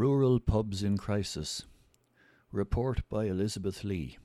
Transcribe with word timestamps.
Rural 0.00 0.40
Pubs 0.40 0.82
in 0.82 0.96
Crisis. 0.96 1.66
Report 2.52 3.06
by 3.10 3.26
Elizabeth 3.26 3.84
Lee. 3.84 4.16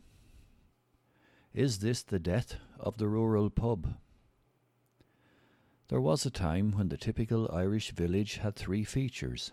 Is 1.54 1.79
this 1.79 2.01
the 2.01 2.17
death 2.17 2.55
of 2.79 2.97
the 2.97 3.09
rural 3.09 3.49
pub? 3.49 3.96
There 5.89 5.99
was 5.99 6.25
a 6.25 6.31
time 6.31 6.71
when 6.71 6.88
the 6.88 6.96
typical 6.96 7.51
Irish 7.51 7.91
village 7.91 8.38
had 8.38 8.55
three 8.55 8.85
features 8.85 9.51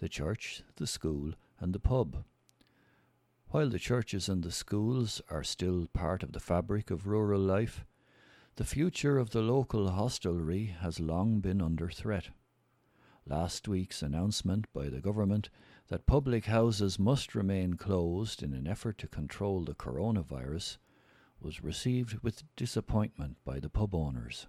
the 0.00 0.08
church, 0.08 0.64
the 0.74 0.88
school, 0.88 1.34
and 1.60 1.72
the 1.72 1.78
pub. 1.78 2.24
While 3.50 3.68
the 3.68 3.78
churches 3.78 4.28
and 4.28 4.42
the 4.42 4.50
schools 4.50 5.22
are 5.30 5.44
still 5.44 5.86
part 5.92 6.24
of 6.24 6.32
the 6.32 6.40
fabric 6.40 6.90
of 6.90 7.06
rural 7.06 7.42
life, 7.42 7.84
the 8.56 8.64
future 8.64 9.18
of 9.18 9.30
the 9.30 9.40
local 9.40 9.90
hostelry 9.90 10.74
has 10.80 10.98
long 10.98 11.38
been 11.38 11.62
under 11.62 11.88
threat. 11.88 12.30
Last 13.26 13.68
week's 13.68 14.02
announcement 14.02 14.72
by 14.72 14.88
the 14.88 15.00
government 15.00 15.50
that 15.88 16.06
public 16.06 16.46
houses 16.46 16.98
must 16.98 17.34
remain 17.34 17.74
closed 17.74 18.42
in 18.42 18.54
an 18.54 18.66
effort 18.66 18.98
to 18.98 19.08
control 19.08 19.64
the 19.64 19.74
coronavirus 19.74 20.78
was 21.40 21.62
received 21.62 22.18
with 22.22 22.44
disappointment 22.56 23.36
by 23.44 23.60
the 23.60 23.70
pub 23.70 23.94
owners. 23.94 24.46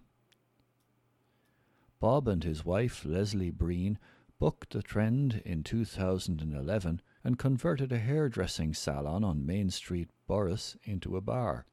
Bob 1.99 2.27
and 2.27 2.43
his 2.43 2.65
wife, 2.65 3.05
Leslie 3.05 3.51
Breen, 3.51 3.99
booked 4.39 4.73
the 4.73 4.81
trend 4.81 5.41
in 5.45 5.63
2011 5.63 7.01
and 7.23 7.37
converted 7.37 7.91
a 7.91 7.99
hairdressing 7.99 8.73
salon 8.73 9.23
on 9.23 9.45
Main 9.45 9.69
Street, 9.69 10.09
Borris, 10.27 10.75
into 10.83 11.15
a 11.15 11.21
bar. 11.21 11.65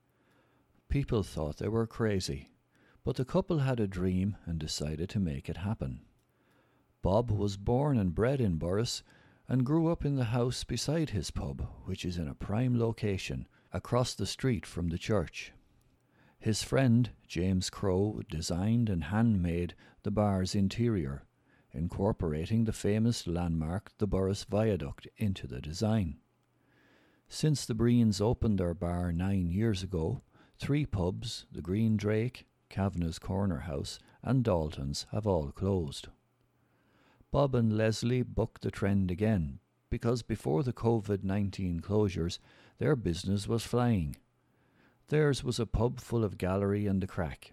People 0.89 1.23
thought 1.23 1.57
they 1.57 1.69
were 1.69 1.87
crazy, 1.87 2.51
but 3.05 3.17
the 3.17 3.25
couple 3.25 3.61
had 3.61 3.81
a 3.81 3.87
dream 3.87 4.37
and 4.45 4.59
decided 4.59 5.09
to 5.09 5.19
make 5.19 5.49
it 5.49 5.59
happen. 5.59 6.03
Bob 7.11 7.31
was 7.31 7.57
born 7.57 7.97
and 7.97 8.15
bred 8.15 8.39
in 8.39 8.59
Borris 8.59 9.01
and 9.49 9.65
grew 9.65 9.91
up 9.91 10.05
in 10.05 10.17
the 10.17 10.25
house 10.25 10.63
beside 10.63 11.09
his 11.09 11.31
pub, 11.31 11.67
which 11.87 12.05
is 12.05 12.19
in 12.19 12.29
a 12.29 12.35
prime 12.35 12.79
location 12.79 13.49
across 13.73 14.13
the 14.13 14.27
street 14.27 14.67
from 14.67 14.89
the 14.89 14.99
church. 14.99 15.55
His 16.39 16.63
friend, 16.63 17.09
James 17.27 17.71
Crow, 17.71 18.21
designed 18.29 18.91
and 18.91 19.05
handmade 19.05 19.75
the 20.03 20.11
bar's 20.11 20.55
interior, 20.55 21.25
incorporating 21.73 22.65
the 22.65 22.75
famous 22.75 23.27
landmark, 23.27 23.91
the 23.97 24.07
Borris 24.07 24.45
Viaduct, 24.45 25.09
into 25.17 25.47
the 25.47 25.63
design. 25.63 26.19
Since 27.27 27.65
the 27.65 27.75
Breens 27.75 28.21
opened 28.21 28.59
their 28.59 28.75
bar 28.75 29.13
nine 29.13 29.49
years 29.49 29.83
ago, 29.83 30.21
three 30.59 30.85
pubs, 30.85 31.47
the 31.51 31.63
Green 31.63 31.97
Drake, 31.97 32.47
Kavanagh's 32.69 33.19
Corner 33.19 33.61
House, 33.61 33.99
and 34.23 34.45
Dalton's, 34.45 35.07
have 35.11 35.27
all 35.27 35.51
closed. 35.53 36.09
Bob 37.31 37.55
and 37.55 37.77
Leslie 37.77 38.23
booked 38.23 38.63
the 38.63 38.71
trend 38.71 39.11
again 39.11 39.59
because 39.91 40.23
before 40.23 40.63
the 40.63 40.73
COVID 40.73 41.25
19 41.25 41.81
closures, 41.81 42.39
their 42.79 42.97
business 42.97 43.47
was 43.47 43.65
flying. 43.65 44.17
Theirs 45.09 45.45
was 45.45 45.59
a 45.59 45.67
pub 45.67 46.01
full 46.01 46.25
of 46.25 46.39
gallery 46.39 46.87
and 46.87 47.03
the 47.03 47.07
crack. 47.07 47.53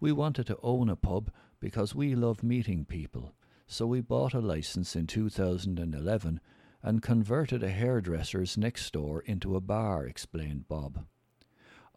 We 0.00 0.12
wanted 0.12 0.46
to 0.48 0.58
own 0.62 0.88
a 0.88 0.96
pub 0.96 1.30
because 1.60 1.94
we 1.94 2.14
love 2.14 2.42
meeting 2.42 2.84
people, 2.84 3.32
so 3.66 3.86
we 3.86 4.00
bought 4.00 4.34
a 4.34 4.40
license 4.40 4.96
in 4.96 5.06
2011 5.06 6.40
and 6.82 7.02
converted 7.02 7.62
a 7.62 7.70
hairdresser's 7.70 8.56
next 8.56 8.92
door 8.92 9.20
into 9.22 9.56
a 9.56 9.60
bar, 9.60 10.06
explained 10.06 10.68
Bob. 10.68 11.06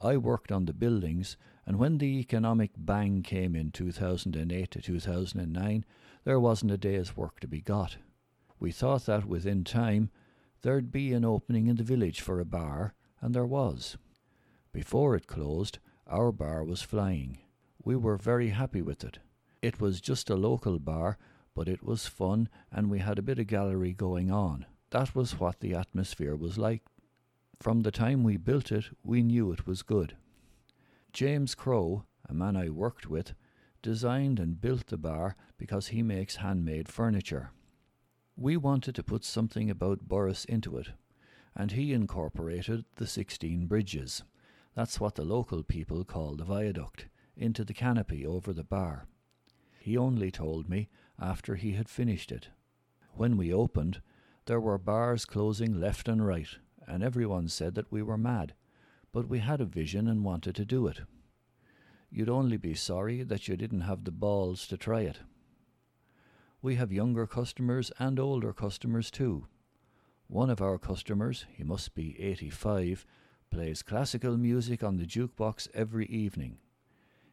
I 0.02 0.18
worked 0.18 0.52
on 0.52 0.66
the 0.66 0.74
buildings, 0.74 1.38
and 1.66 1.78
when 1.78 1.98
the 1.98 2.20
economic 2.20 2.72
bang 2.76 3.24
came 3.24 3.56
in 3.56 3.72
2008 3.72 4.72
to 4.72 4.82
2009, 4.82 5.86
there 6.24 6.40
wasn't 6.40 6.72
a 6.72 6.78
day's 6.78 7.16
work 7.16 7.40
to 7.40 7.48
be 7.48 7.62
got. 7.62 7.98
We 8.60 8.72
thought 8.72 9.06
that 9.06 9.26
within 9.26 9.64
time 9.64 10.10
there'd 10.62 10.92
be 10.92 11.14
an 11.14 11.26
opening 11.26 11.68
in 11.68 11.76
the 11.76 11.84
village 11.84 12.22
for 12.22 12.40
a 12.40 12.46
bar, 12.46 12.94
and 13.20 13.34
there 13.34 13.46
was. 13.46 13.98
Before 14.72 15.16
it 15.16 15.28
closed, 15.28 15.80
our 16.08 16.32
bar 16.32 16.64
was 16.64 16.82
flying. 16.82 17.40
We 17.84 17.96
were 17.96 18.18
very 18.18 18.50
happy 18.50 18.82
with 18.82 19.04
it. 19.04 19.20
It 19.62 19.80
was 19.80 20.02
just 20.02 20.30
a 20.30 20.36
local 20.36 20.80
bar, 20.80 21.18
but 21.54 21.68
it 21.68 21.84
was 21.84 22.08
fun 22.08 22.50
and 22.72 22.90
we 22.90 23.00
had 23.00 23.20
a 23.20 23.24
bit 23.24 23.40
of 23.40 23.48
gallery 23.48 23.94
going 23.94 24.32
on. 24.32 24.66
That 24.92 25.16
was 25.16 25.40
what 25.40 25.60
the 25.60 25.74
atmosphere 25.74 26.36
was 26.36 26.58
like. 26.58 26.84
From 27.60 27.82
the 27.82 27.92
time 27.92 28.24
we 28.24 28.38
built 28.38 28.72
it, 28.72 28.86
we 29.04 29.22
knew 29.22 29.52
it 29.52 29.68
was 29.68 29.84
good. 29.84 30.16
James 31.14 31.56
Crow, 31.56 32.06
a 32.30 32.34
man 32.34 32.56
I 32.56 32.70
worked 32.70 33.08
with, 33.08 33.34
designed 33.82 34.40
and 34.40 34.62
built 34.62 34.88
the 34.88 34.98
bar 34.98 35.36
because 35.58 35.88
he 35.88 36.02
makes 36.02 36.38
handmade 36.38 36.88
furniture. 36.88 37.52
We 38.38 38.56
wanted 38.56 38.96
to 38.96 39.04
put 39.04 39.26
something 39.26 39.70
about 39.70 40.08
Borris 40.08 40.46
into 40.46 40.78
it, 40.78 40.92
and 41.56 41.72
he 41.72 41.92
incorporated 41.92 42.86
the 42.96 43.08
16 43.08 43.66
bridges. 43.68 44.24
That's 44.74 45.02
what 45.02 45.16
the 45.16 45.26
local 45.26 45.64
people 45.64 46.06
call 46.06 46.36
the 46.36 46.46
viaduct, 46.46 47.08
into 47.36 47.66
the 47.66 47.74
canopy 47.74 48.26
over 48.26 48.54
the 48.54 48.64
bar. 48.64 49.06
He 49.80 49.98
only 49.98 50.32
told 50.32 50.70
me 50.70 50.88
after 51.20 51.56
he 51.56 51.74
had 51.74 51.90
finished 51.90 52.32
it. 52.32 52.50
When 53.14 53.36
we 53.36 53.54
opened, 53.54 54.02
there 54.46 54.62
were 54.62 54.78
bars 54.78 55.26
closing 55.26 55.80
left 55.80 56.08
and 56.08 56.26
right, 56.26 56.58
and 56.88 57.04
everyone 57.04 57.50
said 57.50 57.76
that 57.76 57.92
we 57.92 58.02
were 58.02 58.18
mad, 58.18 58.54
but 59.14 59.28
we 59.28 59.40
had 59.40 59.62
a 59.62 59.66
vision 59.66 60.08
and 60.08 60.24
wanted 60.24 60.56
to 60.56 60.66
do 60.66 60.88
it. 60.88 61.02
You'd 62.10 62.30
only 62.30 62.58
be 62.58 62.74
sorry 62.74 63.24
that 63.24 63.48
you 63.48 63.56
didn't 63.56 63.82
have 63.82 64.04
the 64.04 64.12
balls 64.12 64.68
to 64.68 64.78
try 64.78 65.02
it. 65.02 65.20
We 66.62 66.76
have 66.76 66.92
younger 66.92 67.26
customers 67.26 67.92
and 67.98 68.20
older 68.20 68.54
customers 68.54 69.10
too. 69.10 69.48
One 70.28 70.50
of 70.50 70.62
our 70.62 70.78
customers, 70.78 71.46
he 71.50 71.64
must 71.64 71.96
be 71.96 72.20
85, 72.20 73.06
plays 73.50 73.84
classical 73.84 74.38
music 74.38 74.84
on 74.84 74.98
the 74.98 75.06
jukebox 75.06 75.68
every 75.74 76.06
evening. 76.06 76.58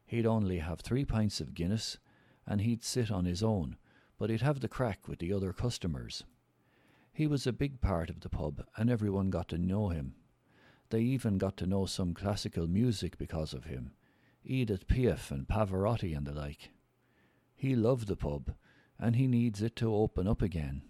He'd 0.06 0.27
only 0.27 0.59
have 0.59 0.81
three 0.81 1.05
pints 1.05 1.41
of 1.41 1.55
Guinness 1.55 1.99
and 2.47 2.62
he'd 2.62 2.83
sit 2.83 3.10
on 3.10 3.27
his 3.27 3.43
own, 3.43 3.77
but 4.19 4.31
he'd 4.31 4.41
have 4.41 4.60
the 4.60 4.69
crack 4.69 5.06
with 5.06 5.19
the 5.19 5.33
other 5.33 5.53
customers. 5.53 6.25
He 7.12 7.27
was 7.27 7.47
a 7.47 7.53
big 7.53 7.81
part 7.81 8.10
of 8.10 8.21
the 8.21 8.28
pub, 8.28 8.65
and 8.77 8.89
everyone 8.89 9.28
got 9.28 9.49
to 9.49 9.59
know 9.59 9.89
him. 9.89 10.15
They 10.91 11.00
even 11.00 11.38
got 11.38 11.56
to 11.59 11.66
know 11.66 11.84
some 11.87 12.15
classical 12.15 12.66
music 12.66 13.19
because 13.19 13.53
of 13.53 13.65
him 13.65 13.93
Edith 14.44 14.87
Piaf 14.87 15.31
and 15.31 15.47
Pavarotti 15.47 16.16
and 16.16 16.26
the 16.26 16.32
like. 16.32 16.71
He 17.54 17.75
loved 17.75 18.09
the 18.09 18.16
pub, 18.16 18.54
and 18.98 19.16
he 19.16 19.27
needs 19.27 19.60
it 19.60 19.77
to 19.77 19.94
open 19.94 20.27
up 20.27 20.41
again. 20.41 20.82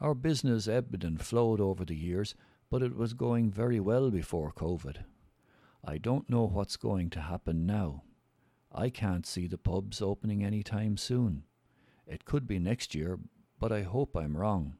Our 0.00 0.14
business 0.14 0.66
ebbed 0.66 1.04
and 1.04 1.20
flowed 1.20 1.60
over 1.60 1.84
the 1.84 1.96
years, 1.96 2.34
but 2.70 2.82
it 2.82 2.96
was 2.96 3.12
going 3.12 3.50
very 3.50 3.80
well 3.80 4.10
before 4.10 4.52
COVID. 4.52 5.04
I 5.84 5.98
don't 5.98 6.30
know 6.30 6.46
what's 6.46 6.76
going 6.76 7.10
to 7.10 7.20
happen 7.20 7.66
now. 7.66 8.04
I 8.72 8.88
can't 8.88 9.26
see 9.26 9.46
the 9.46 9.58
pubs 9.58 10.00
opening 10.00 10.44
any 10.44 10.62
time 10.62 10.96
soon. 10.96 11.42
It 12.06 12.24
could 12.24 12.46
be 12.46 12.58
next 12.58 12.94
year, 12.94 13.18
but 13.58 13.72
I 13.72 13.82
hope 13.82 14.16
I'm 14.16 14.36
wrong. 14.36 14.76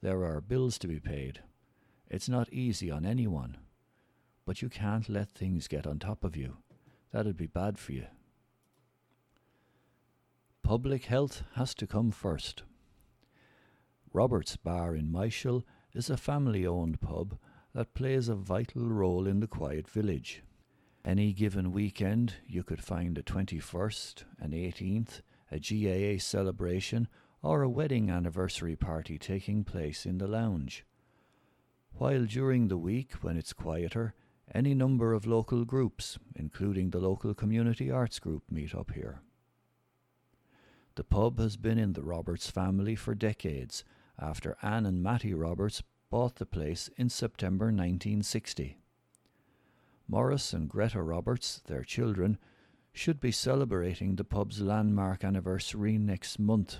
There 0.00 0.24
are 0.24 0.40
bills 0.40 0.78
to 0.78 0.88
be 0.88 0.98
paid. 0.98 1.42
It's 2.10 2.28
not 2.28 2.52
easy 2.52 2.90
on 2.90 3.04
anyone. 3.04 3.58
But 4.46 4.62
you 4.62 4.68
can't 4.68 5.08
let 5.08 5.30
things 5.30 5.68
get 5.68 5.86
on 5.86 5.98
top 5.98 6.24
of 6.24 6.36
you. 6.36 6.56
That'd 7.12 7.36
be 7.36 7.46
bad 7.46 7.78
for 7.78 7.92
you. 7.92 8.06
Public 10.62 11.04
health 11.04 11.42
has 11.54 11.74
to 11.76 11.86
come 11.86 12.10
first. 12.10 12.62
Robert's 14.12 14.56
Bar 14.56 14.94
in 14.96 15.10
Myshall 15.10 15.64
is 15.94 16.08
a 16.08 16.16
family 16.16 16.66
owned 16.66 17.00
pub 17.00 17.38
that 17.74 17.94
plays 17.94 18.28
a 18.28 18.34
vital 18.34 18.88
role 18.88 19.26
in 19.26 19.40
the 19.40 19.46
quiet 19.46 19.88
village. 19.88 20.42
Any 21.04 21.32
given 21.32 21.72
weekend, 21.72 22.34
you 22.46 22.62
could 22.62 22.82
find 22.82 23.16
a 23.16 23.22
21st, 23.22 24.24
an 24.40 24.50
18th, 24.52 25.20
a 25.50 25.58
GAA 25.58 26.20
celebration, 26.20 27.08
or 27.42 27.62
a 27.62 27.68
wedding 27.68 28.10
anniversary 28.10 28.76
party 28.76 29.18
taking 29.18 29.64
place 29.64 30.04
in 30.04 30.18
the 30.18 30.26
lounge. 30.26 30.84
While 31.98 32.26
during 32.26 32.68
the 32.68 32.78
week, 32.78 33.14
when 33.22 33.36
it's 33.36 33.52
quieter, 33.52 34.14
any 34.54 34.72
number 34.72 35.14
of 35.14 35.26
local 35.26 35.64
groups, 35.64 36.16
including 36.36 36.90
the 36.90 37.00
local 37.00 37.34
community 37.34 37.90
arts 37.90 38.20
group, 38.20 38.44
meet 38.48 38.72
up 38.72 38.92
here. 38.92 39.20
The 40.94 41.02
pub 41.02 41.40
has 41.40 41.56
been 41.56 41.76
in 41.76 41.94
the 41.94 42.04
Roberts 42.04 42.48
family 42.48 42.94
for 42.94 43.16
decades 43.16 43.82
after 44.16 44.56
Anne 44.62 44.86
and 44.86 45.02
Mattie 45.02 45.34
Roberts 45.34 45.82
bought 46.08 46.36
the 46.36 46.46
place 46.46 46.88
in 46.96 47.08
September 47.08 47.66
1960. 47.66 48.78
Morris 50.06 50.52
and 50.52 50.68
Greta 50.68 51.02
Roberts, 51.02 51.62
their 51.66 51.82
children, 51.82 52.38
should 52.92 53.18
be 53.18 53.32
celebrating 53.32 54.14
the 54.14 54.24
pub's 54.24 54.60
landmark 54.60 55.24
anniversary 55.24 55.98
next 55.98 56.38
month, 56.38 56.76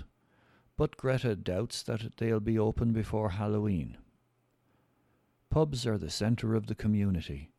but 0.77 0.95
Greta 0.95 1.35
doubts 1.35 1.83
that 1.83 2.15
they'll 2.15 2.39
be 2.39 2.57
open 2.57 2.93
before 2.93 3.31
Halloween. 3.31 3.97
Pubs 5.49 5.87
are 5.87 5.97
the 5.97 6.11
centre 6.11 6.53
of 6.53 6.67
the 6.67 6.75
community. 6.75 7.51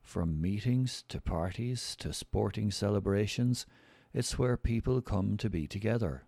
From 0.00 0.40
meetings 0.40 1.04
to 1.08 1.20
parties 1.20 1.94
to 1.96 2.12
sporting 2.12 2.70
celebrations, 2.70 3.66
it's 4.14 4.38
where 4.38 4.56
people 4.56 5.02
come 5.02 5.36
to 5.36 5.50
be 5.50 5.66
together. 5.66 6.24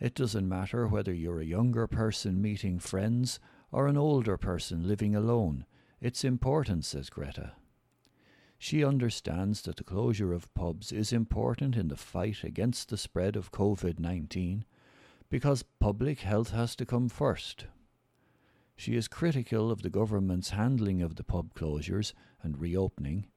It 0.00 0.14
doesn't 0.14 0.48
matter 0.48 0.86
whether 0.86 1.12
you're 1.12 1.40
a 1.40 1.44
younger 1.44 1.86
person 1.86 2.40
meeting 2.40 2.78
friends 2.78 3.40
or 3.70 3.86
an 3.86 3.98
older 3.98 4.38
person 4.38 4.88
living 4.88 5.14
alone. 5.14 5.66
It's 6.00 6.24
important, 6.24 6.86
says 6.86 7.10
Greta. 7.10 7.52
She 8.58 8.82
understands 8.82 9.60
that 9.62 9.76
the 9.76 9.84
closure 9.84 10.32
of 10.32 10.52
pubs 10.54 10.92
is 10.92 11.12
important 11.12 11.76
in 11.76 11.88
the 11.88 11.96
fight 11.96 12.42
against 12.42 12.88
the 12.88 12.96
spread 12.96 13.36
of 13.36 13.52
COVID 13.52 13.98
19 13.98 14.64
because 15.28 15.62
public 15.78 16.20
health 16.20 16.52
has 16.52 16.74
to 16.76 16.86
come 16.86 17.08
first. 17.10 17.66
She 18.82 18.96
is 18.96 19.06
critical 19.06 19.70
of 19.70 19.82
the 19.82 19.90
government's 19.90 20.50
handling 20.50 21.02
of 21.02 21.14
the 21.14 21.22
pub 21.22 21.54
closures 21.54 22.14
and 22.42 22.58
reopening, 22.58 23.28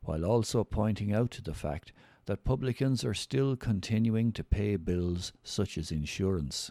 while 0.00 0.24
also 0.24 0.64
pointing 0.64 1.12
out 1.12 1.38
the 1.44 1.52
fact 1.52 1.92
that 2.24 2.46
publicans 2.46 3.04
are 3.04 3.12
still 3.12 3.56
continuing 3.56 4.32
to 4.32 4.42
pay 4.42 4.76
bills 4.76 5.34
such 5.42 5.76
as 5.76 5.92
insurance. 5.92 6.70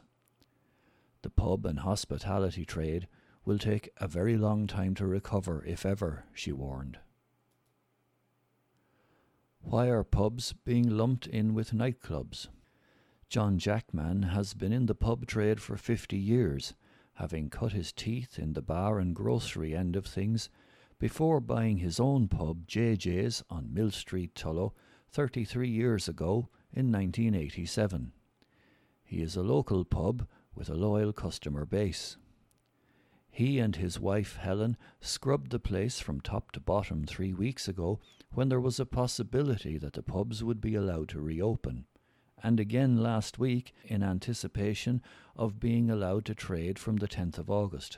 The 1.22 1.30
pub 1.30 1.68
and 1.68 1.82
hospitality 1.82 2.66
trade 2.66 3.08
will 3.46 3.60
take 3.60 3.92
a 3.98 4.08
very 4.08 4.38
long 4.38 4.66
time 4.66 4.96
to 4.96 5.06
recover, 5.06 5.64
if 5.64 5.86
ever, 5.86 6.24
she 6.34 6.52
warned. 6.52 6.98
Why 9.60 9.90
are 9.90 10.04
pubs 10.04 10.54
being 10.66 10.90
lumped 10.90 11.28
in 11.28 11.54
with 11.54 11.74
nightclubs? 11.74 12.48
John 13.30 13.60
Jackman 13.60 14.24
has 14.24 14.56
been 14.56 14.74
in 14.74 14.88
the 14.88 14.96
pub 14.96 15.28
trade 15.28 15.62
for 15.62 15.78
50 15.78 16.18
years, 16.18 16.74
having 17.16 17.50
cut 17.50 17.72
his 17.72 17.92
teeth 17.92 18.38
in 18.40 18.54
the 18.54 18.62
bar 18.62 19.00
and 19.00 19.16
grocery 19.16 19.76
end 19.76 19.96
of 19.96 20.06
things 20.06 20.50
before 21.00 21.40
buying 21.40 21.78
his 21.78 22.00
own 22.00 22.28
pub, 22.28 22.66
JJ's, 22.68 23.44
on 23.50 23.74
Mill 23.74 23.92
Street, 23.92 24.34
Tullow, 24.36 24.74
33 25.10 25.70
years 25.70 26.08
ago 26.08 26.50
in 26.74 26.92
1987. 26.92 28.12
He 29.04 29.22
is 29.22 29.36
a 29.36 29.44
local 29.44 29.86
pub 29.86 30.28
with 30.54 30.70
a 30.70 30.76
loyal 30.76 31.14
customer 31.14 31.66
base. 31.66 32.18
He 33.30 33.60
and 33.60 33.76
his 33.76 34.00
wife 34.00 34.38
Helen 34.38 34.78
scrubbed 35.02 35.52
the 35.52 35.60
place 35.60 36.00
from 36.00 36.22
top 36.22 36.52
to 36.54 36.60
bottom 36.60 37.04
three 37.04 37.34
weeks 37.34 37.68
ago 37.68 38.00
when 38.32 38.48
there 38.50 38.62
was 38.62 38.80
a 38.80 38.86
possibility 38.86 39.78
that 39.78 39.94
the 39.94 40.04
pubs 40.04 40.44
would 40.44 40.62
be 40.62 40.76
allowed 40.76 41.10
to 41.10 41.22
reopen, 41.22 41.86
and 42.46 42.60
again 42.60 43.02
last 43.02 43.40
week 43.40 43.74
in 43.86 44.04
anticipation 44.04 45.02
of 45.36 45.60
being 45.60 45.90
allowed 45.90 46.24
to 46.24 46.36
trade 46.36 46.78
from 46.78 46.98
the 46.98 47.08
10th 47.08 47.40
of 47.40 47.50
August. 47.50 47.98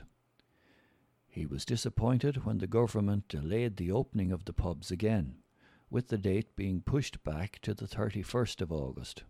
He 1.28 1.44
was 1.44 1.66
disappointed 1.66 2.46
when 2.46 2.56
the 2.56 2.66
government 2.66 3.28
delayed 3.28 3.76
the 3.76 3.92
opening 3.92 4.32
of 4.32 4.46
the 4.46 4.54
pubs 4.54 4.90
again 4.90 5.34
with 5.90 6.08
the 6.08 6.16
date 6.16 6.56
being 6.56 6.80
pushed 6.80 7.22
back 7.22 7.58
to 7.60 7.74
the 7.74 7.86
31st 7.86 8.62
of 8.62 8.72
August. 8.72 9.24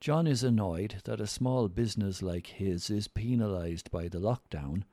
John 0.00 0.26
is 0.26 0.42
annoyed 0.42 1.02
that 1.04 1.20
a 1.20 1.26
small 1.26 1.68
business 1.68 2.22
like 2.22 2.46
his 2.46 2.88
is 2.88 3.08
penalised 3.08 3.90
by 3.90 4.08
the 4.08 4.20
lockdown, 4.20 4.84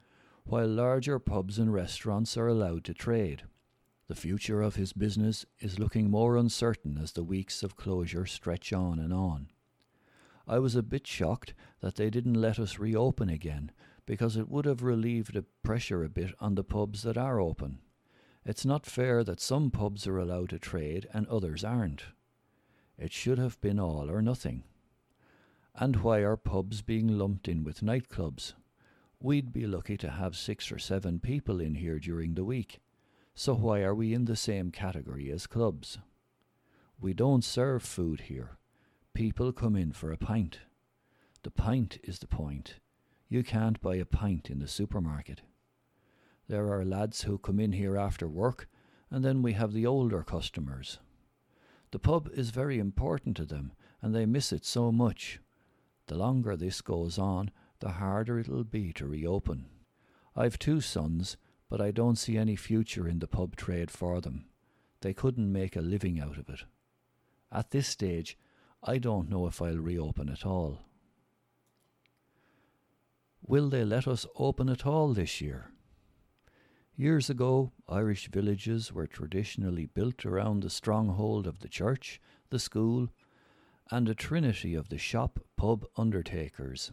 while 0.44 0.68
larger 0.68 1.20
pubs 1.20 1.58
and 1.58 1.74
restaurants 1.74 2.36
are 2.36 2.48
allowed 2.48 2.84
to 2.84 2.94
trade. 2.94 3.44
The 4.12 4.16
future 4.16 4.62
of 4.62 4.76
his 4.76 4.92
business 4.92 5.46
is 5.62 5.80
looking 5.80 6.12
more 6.12 6.36
uncertain 6.36 7.00
as 7.02 7.14
the 7.14 7.24
weeks 7.24 7.64
of 7.64 7.78
closure 7.78 8.26
stretch 8.26 8.74
on 8.74 9.00
and 9.00 9.14
on. 9.14 9.48
I 10.46 10.60
was 10.60 10.76
a 10.76 10.84
bit 10.84 11.08
shocked 11.08 11.54
that 11.80 11.96
they 11.96 12.10
didn't 12.10 12.34
let 12.34 12.60
us 12.60 12.78
reopen 12.78 13.30
again, 13.30 13.72
because 14.06 14.36
it 14.36 14.50
would 14.50 14.66
have 14.66 14.84
relieved 14.84 15.34
the 15.34 15.46
pressure 15.64 16.04
a 16.04 16.10
bit 16.10 16.36
on 16.42 16.56
the 16.56 16.64
pubs 16.66 17.04
that 17.04 17.18
are 17.18 17.40
open. 17.40 17.80
It's 18.44 18.66
not 18.66 18.86
fair 18.86 19.24
that 19.24 19.40
some 19.40 19.72
pubs 19.72 20.06
are 20.06 20.18
allowed 20.18 20.50
to 20.50 20.60
trade 20.60 21.08
and 21.14 21.26
others 21.28 21.64
aren't. 21.64 22.04
It 22.98 23.14
should 23.14 23.38
have 23.38 23.62
been 23.62 23.80
all 23.80 24.12
or 24.12 24.22
nothing. 24.22 24.66
And 25.74 26.04
why 26.04 26.18
are 26.18 26.36
pubs 26.36 26.82
being 26.82 27.08
lumped 27.08 27.48
in 27.48 27.64
with 27.64 27.80
nightclubs? 27.80 28.56
We'd 29.22 29.54
be 29.54 29.66
lucky 29.66 29.96
to 29.96 30.10
have 30.10 30.36
six 30.36 30.70
or 30.70 30.80
seven 30.80 31.22
people 31.22 31.62
in 31.62 31.76
here 31.76 31.98
during 31.98 32.34
the 32.34 32.44
week, 32.44 32.82
so 33.34 33.54
why 33.56 33.82
are 33.82 33.96
we 33.96 34.14
in 34.14 34.26
the 34.26 34.36
same 34.36 34.72
category 34.72 35.32
as 35.32 35.48
clubs? 35.48 36.00
We 37.00 37.14
don't 37.14 37.44
serve 37.44 37.84
food 37.84 38.22
here. 38.22 38.58
People 39.14 39.52
come 39.52 39.76
in 39.76 39.92
for 39.92 40.12
a 40.12 40.18
pint. 40.18 40.60
The 41.44 41.52
pint 41.52 41.98
is 42.04 42.20
the 42.20 42.28
point. 42.28 42.76
You 43.28 43.44
can't 43.44 43.82
buy 43.82 43.96
a 43.96 44.06
pint 44.06 44.50
in 44.50 44.60
the 44.60 44.68
supermarket. 44.68 45.42
There 46.48 46.72
are 46.72 46.86
lads 46.86 47.24
who 47.24 47.38
come 47.38 47.60
in 47.60 47.72
here 47.72 47.98
after 47.98 48.28
work, 48.28 48.68
and 49.10 49.24
then 49.24 49.42
we 49.42 49.54
have 49.54 49.74
the 49.74 49.88
older 49.88 50.22
customers. 50.22 51.00
The 51.92 52.00
pub 52.00 52.30
is 52.34 52.50
very 52.52 52.78
important 52.78 53.38
to 53.38 53.46
them, 53.46 53.72
and 54.02 54.14
they 54.14 54.26
miss 54.26 54.52
it 54.52 54.66
so 54.66 54.92
much. 54.92 55.40
The 56.08 56.16
longer 56.16 56.56
this 56.56 56.82
goes 56.82 57.18
on, 57.18 57.52
the 57.80 57.92
harder 57.92 58.40
it'll 58.40 58.64
be 58.64 58.94
to 58.94 59.08
reopen. 59.08 59.66
I've 60.36 60.60
two 60.60 60.82
sons, 60.82 61.38
but 61.72 61.80
I 61.80 61.90
don't 61.90 62.18
see 62.18 62.38
any 62.38 62.58
future 62.58 63.08
in 63.08 63.20
the 63.20 63.28
pub 63.28 63.56
trade 63.56 63.90
for 63.90 64.20
them. 64.20 64.44
They 65.00 65.14
couldn't 65.14 65.54
make 65.54 65.78
a 65.78 65.82
living 65.82 66.20
out 66.20 66.38
of 66.38 66.50
it. 66.50 66.66
At 67.50 67.72
this 67.72 67.88
stage, 67.88 68.38
I 68.84 68.98
don't 68.98 69.30
know 69.30 69.48
if 69.48 69.62
I'll 69.62 69.78
reopen 69.78 70.28
at 70.28 70.46
all. 70.46 70.80
Will 73.48 73.70
they 73.70 73.86
let 73.86 74.06
us 74.06 74.26
open 74.38 74.68
at 74.68 74.86
all 74.86 75.14
this 75.14 75.40
year? 75.40 75.72
Years 76.98 77.30
ago, 77.30 77.72
Irish 77.88 78.28
villages 78.28 78.92
were 78.92 79.08
traditionally 79.08 79.86
built 79.86 80.26
around 80.26 80.64
the 80.64 80.70
stronghold 80.70 81.48
of 81.48 81.60
the 81.60 81.70
church, 81.70 82.20
the 82.50 82.60
school, 82.60 83.08
and 83.90 84.10
a 84.10 84.14
trinity 84.14 84.76
of 84.76 84.90
the 84.90 84.98
shop 84.98 85.40
pub 85.56 85.86
undertakers. 85.96 86.92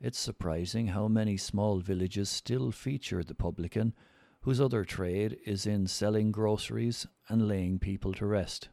It's 0.00 0.18
surprising 0.18 0.88
how 0.88 1.08
many 1.08 1.36
small 1.36 1.80
villages 1.80 2.30
still 2.30 2.70
feature 2.72 3.22
the 3.22 3.34
publican, 3.34 3.94
whose 4.42 4.60
other 4.60 4.84
trade 4.84 5.38
is 5.44 5.66
in 5.66 5.86
selling 5.86 6.32
groceries 6.32 7.06
and 7.28 7.46
laying 7.46 7.78
people 7.78 8.14
to 8.14 8.26
rest. 8.26 8.70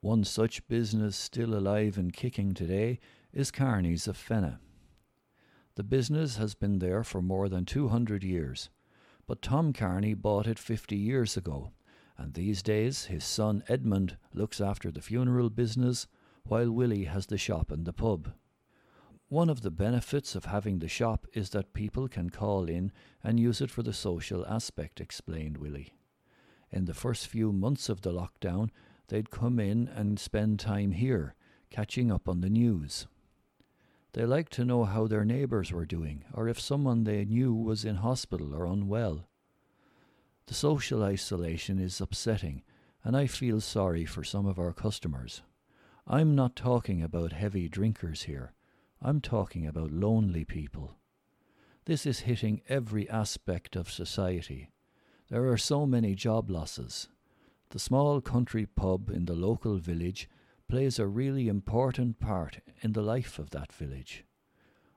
One 0.00 0.22
such 0.24 0.68
business 0.68 1.16
still 1.16 1.54
alive 1.54 1.98
and 1.98 2.12
kicking 2.12 2.54
today 2.54 3.00
is 3.32 3.50
Carney's 3.50 4.06
of 4.06 4.16
Fenagh. 4.16 4.58
The 5.74 5.82
business 5.82 6.36
has 6.36 6.54
been 6.54 6.78
there 6.78 7.02
for 7.02 7.20
more 7.20 7.48
than 7.48 7.64
200 7.64 8.22
years 8.22 8.70
but 9.26 9.42
Tom 9.42 9.72
Carney 9.72 10.14
bought 10.14 10.46
it 10.46 10.58
50 10.58 10.96
years 10.96 11.36
ago, 11.36 11.72
and 12.18 12.34
these 12.34 12.62
days 12.62 13.06
his 13.06 13.24
son 13.24 13.64
Edmund 13.68 14.16
looks 14.32 14.60
after 14.60 14.90
the 14.90 15.00
funeral 15.00 15.50
business 15.50 16.06
while 16.44 16.70
Willie 16.70 17.04
has 17.04 17.26
the 17.26 17.38
shop 17.38 17.70
and 17.70 17.86
the 17.86 17.92
pub. 17.92 18.32
One 19.28 19.48
of 19.48 19.62
the 19.62 19.70
benefits 19.70 20.34
of 20.34 20.44
having 20.44 20.78
the 20.78 20.88
shop 20.88 21.26
is 21.32 21.50
that 21.50 21.72
people 21.72 22.08
can 22.08 22.30
call 22.30 22.66
in 22.66 22.92
and 23.22 23.40
use 23.40 23.60
it 23.60 23.70
for 23.70 23.82
the 23.82 23.92
social 23.92 24.46
aspect, 24.46 25.00
explained 25.00 25.56
Willie. 25.56 25.94
In 26.70 26.84
the 26.84 26.94
first 26.94 27.26
few 27.26 27.52
months 27.52 27.88
of 27.88 28.02
the 28.02 28.12
lockdown, 28.12 28.70
they'd 29.08 29.30
come 29.30 29.58
in 29.58 29.88
and 29.88 30.18
spend 30.18 30.60
time 30.60 30.92
here, 30.92 31.34
catching 31.70 32.12
up 32.12 32.28
on 32.28 32.40
the 32.42 32.50
news. 32.50 33.06
They 34.12 34.26
liked 34.26 34.52
to 34.52 34.64
know 34.64 34.84
how 34.84 35.06
their 35.06 35.24
neighbours 35.24 35.72
were 35.72 35.86
doing, 35.86 36.24
or 36.32 36.46
if 36.48 36.60
someone 36.60 37.04
they 37.04 37.24
knew 37.24 37.54
was 37.54 37.84
in 37.84 37.96
hospital 37.96 38.54
or 38.54 38.66
unwell. 38.66 39.26
The 40.46 40.54
social 40.54 41.02
isolation 41.02 41.78
is 41.78 42.00
upsetting, 42.00 42.62
and 43.02 43.16
I 43.16 43.26
feel 43.26 43.60
sorry 43.60 44.04
for 44.04 44.22
some 44.22 44.46
of 44.46 44.58
our 44.58 44.72
customers. 44.72 45.42
I'm 46.06 46.34
not 46.34 46.54
talking 46.54 47.02
about 47.02 47.32
heavy 47.32 47.68
drinkers 47.68 48.24
here. 48.24 48.52
I'm 49.06 49.20
talking 49.20 49.66
about 49.66 49.92
lonely 49.92 50.46
people. 50.46 50.96
This 51.84 52.06
is 52.06 52.20
hitting 52.20 52.62
every 52.70 53.06
aspect 53.10 53.76
of 53.76 53.90
society. 53.90 54.70
There 55.28 55.46
are 55.50 55.58
so 55.58 55.84
many 55.84 56.14
job 56.14 56.48
losses. 56.48 57.08
The 57.68 57.78
small 57.78 58.22
country 58.22 58.64
pub 58.64 59.10
in 59.10 59.26
the 59.26 59.34
local 59.34 59.76
village 59.76 60.26
plays 60.70 60.98
a 60.98 61.06
really 61.06 61.48
important 61.48 62.18
part 62.18 62.60
in 62.80 62.94
the 62.94 63.02
life 63.02 63.38
of 63.38 63.50
that 63.50 63.74
village. 63.74 64.24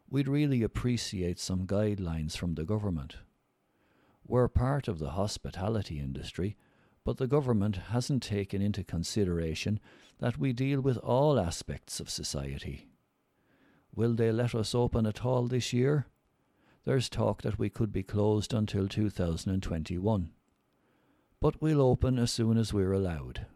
We'd 0.10 0.30
really 0.30 0.64
appreciate 0.64 1.38
some 1.38 1.68
guidelines 1.68 2.38
from 2.38 2.56
the 2.56 2.64
government. 2.64 3.18
We're 4.26 4.48
part 4.48 4.88
of 4.88 5.00
the 5.00 5.12
hospitality 5.12 6.00
industry, 6.00 6.56
but 7.04 7.18
the 7.18 7.28
government 7.28 7.76
hasn't 7.92 8.24
taken 8.24 8.62
into 8.62 8.86
consideration 8.86 9.82
that 10.20 10.38
we 10.38 10.54
deal 10.54 10.80
with 10.80 10.96
all 10.96 11.38
aspects 11.38 12.00
of 12.00 12.10
society. 12.10 12.88
Will 13.98 14.14
they 14.14 14.32
let 14.32 14.54
us 14.54 14.76
open 14.76 15.08
at 15.08 15.26
all 15.26 15.48
this 15.48 15.74
year? 15.74 16.06
There's 16.86 17.10
talk 17.10 17.42
that 17.42 17.58
we 17.58 17.72
could 17.72 17.92
be 17.92 18.04
closed 18.04 18.54
until 18.54 18.88
2021. 18.88 20.30
But 21.42 21.60
we'll 21.60 21.82
open 21.82 22.20
as 22.20 22.32
soon 22.32 22.60
as 22.60 22.72
we're 22.72 22.94
allowed. 22.94 23.48